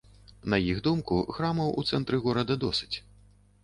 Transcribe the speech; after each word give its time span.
На 0.53 0.57
іх 0.71 0.79
думку, 0.87 1.19
храмаў 1.37 1.79
у 1.83 1.87
цэнтры 1.93 2.25
горада 2.27 2.53
досыць. 2.69 2.95